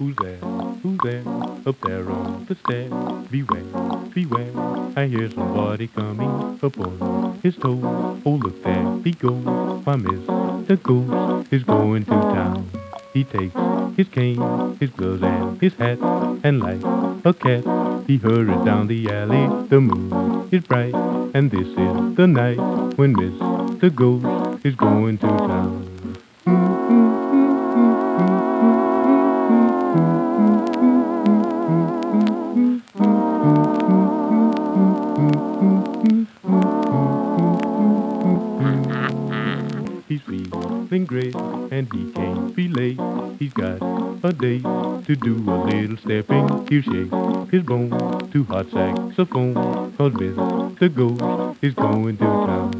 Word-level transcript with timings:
Who's 0.00 0.16
there? 0.16 0.38
Who's 0.82 0.98
there? 1.02 1.22
Up 1.66 1.76
there 1.82 2.10
on 2.10 2.46
the 2.46 2.54
stair. 2.54 2.88
Beware, 3.30 4.08
beware. 4.14 4.50
I 4.96 5.06
hear 5.06 5.30
somebody 5.30 5.88
coming 5.88 6.58
up 6.62 6.78
on 6.78 7.38
his 7.42 7.54
toes. 7.56 7.82
Oh, 8.24 8.40
look 8.42 8.64
there 8.64 8.96
he 9.04 9.10
goes. 9.10 9.44
Why, 9.84 9.96
Mr. 9.96 10.82
Ghost 10.82 11.52
is 11.52 11.64
going 11.64 12.06
to 12.06 12.12
town. 12.12 12.70
He 13.12 13.24
takes 13.24 13.54
his 13.98 14.08
cane, 14.08 14.78
his 14.80 14.88
gloves, 14.88 15.22
and 15.22 15.60
his 15.60 15.74
hat, 15.74 15.98
and 16.44 16.60
like 16.60 16.82
a 17.26 17.34
cat, 17.34 17.62
he 18.06 18.16
hurries 18.16 18.64
down 18.64 18.86
the 18.86 19.06
alley. 19.10 19.68
The 19.68 19.82
moon 19.82 20.48
is 20.50 20.62
bright, 20.62 20.94
and 21.34 21.50
this 21.50 21.68
is 21.68 22.16
the 22.16 22.26
night 22.26 22.56
when 22.96 23.14
Mr. 23.14 23.94
Ghost 23.94 24.64
is 24.64 24.74
going 24.76 25.18
to 25.18 25.26
town. 25.26 25.89
He's 40.08 40.22
feeling 40.22 41.04
great 41.06 41.34
and 41.36 41.92
he 41.92 42.10
can't 42.12 42.54
be 42.56 42.68
late. 42.68 43.00
He's 43.38 43.52
got 43.52 43.80
a 44.24 44.32
date 44.32 44.62
to 44.62 45.16
do 45.16 45.36
a 45.48 45.56
little 45.66 45.96
stepping. 45.96 46.66
He'll 46.68 46.82
shake 46.82 47.50
his 47.52 47.62
bone 47.62 47.90
to 48.32 48.44
hot 48.44 48.70
saxophone. 48.70 49.54
Cause 49.96 50.12
Mr. 50.12 50.92
Ghost 50.92 51.58
is 51.62 51.74
going 51.74 52.16
to 52.18 52.24
town. 52.24 52.79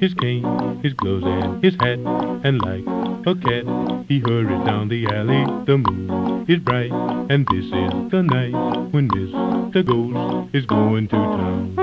His 0.00 0.14
cane, 0.14 0.80
his 0.82 0.94
gloves, 0.94 1.24
and 1.26 1.62
his 1.62 1.74
hat, 1.74 1.98
and 2.42 2.58
like 2.62 2.84
a 3.26 3.34
cat, 3.34 3.64
he 4.08 4.18
hurries 4.20 4.64
down 4.64 4.88
the 4.88 5.06
alley. 5.06 5.44
The 5.66 5.76
moon 5.76 6.46
is 6.48 6.58
bright, 6.60 6.90
and 7.30 7.46
this 7.50 7.66
is 7.66 8.10
the 8.10 8.22
night 8.22 8.54
when 8.92 9.08
Mr. 9.08 9.84
Ghost 9.84 10.54
is 10.54 10.64
going 10.64 11.08
to 11.08 11.16
town. 11.16 11.76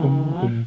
Ha 0.00 0.60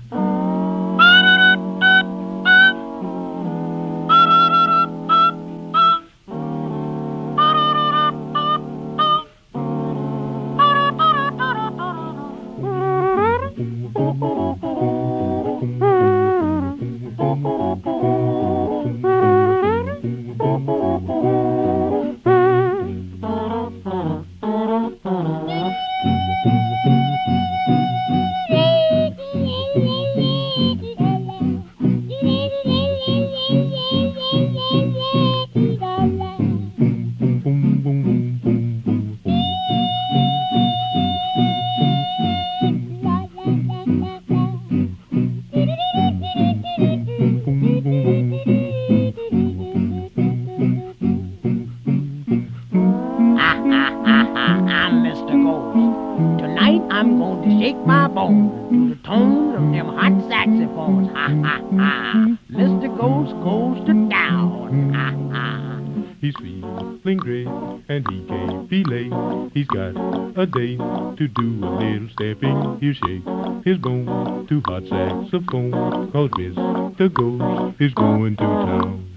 I'm 54.06 55.04
Mr. 55.04 55.32
Ghost. 55.44 56.42
Tonight 56.42 56.82
I'm 56.92 57.18
going 57.20 57.42
to 57.42 57.64
shake 57.64 57.78
my 57.86 58.10
bones 58.10 58.52
to 58.70 58.90
the 58.90 59.02
tone 59.08 59.56
of 59.56 59.62
them 59.72 59.88
hot 59.96 60.30
saxophones. 60.30 61.08
Ha 61.08 61.28
ha 61.42 61.62
ha. 61.78 62.38
Mr. 62.52 62.90
Ghost 62.98 63.32
goes 63.44 63.80
to 63.88 64.10
town. 64.10 64.94
Ha 64.94 65.12
ha. 65.32 65.80
He's 66.20 66.36
feeling 66.36 67.18
great 67.18 67.48
and 67.48 68.06
he 68.10 68.26
can't 68.28 68.70
be 68.70 68.84
late. 68.84 69.14
He's 69.54 69.68
got 69.68 69.96
a 70.38 70.46
date 70.48 70.80
to 70.80 71.28
do 71.28 71.64
a 71.64 71.72
little 71.80 72.10
stepping. 72.12 72.80
He'll 72.82 72.94
shake 72.94 73.66
his 73.66 73.78
bone 73.78 74.48
to 74.50 74.62
hot 74.66 74.84
saxophone. 74.84 75.72
Cause 76.12 76.30
Mr. 76.32 77.14
Ghost 77.14 77.82
is 77.82 77.94
going 77.94 78.36
to 78.36 78.44
town. 78.44 79.13